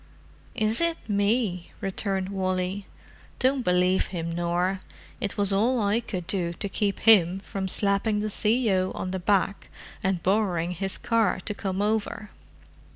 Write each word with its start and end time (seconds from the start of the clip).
'""Is 0.55 0.81
it 0.81 0.97
me?" 1.07 1.69
returned 1.79 2.29
Wally. 2.29 2.87
"Don't 3.37 3.61
believe 3.61 4.07
him, 4.07 4.31
Nor—it 4.31 5.37
was 5.37 5.53
all 5.53 5.79
I 5.79 5.99
could 5.99 6.25
do 6.25 6.53
to 6.53 6.67
keep 6.67 7.01
him 7.01 7.39
from 7.41 7.67
slapping 7.67 8.19
the 8.19 8.29
C.O. 8.31 8.91
on 8.93 9.11
the 9.11 9.19
back 9.19 9.67
and 10.01 10.23
borrowing 10.23 10.71
his 10.71 10.97
car 10.97 11.39
to 11.41 11.53
come 11.53 11.83
over." 11.83 12.31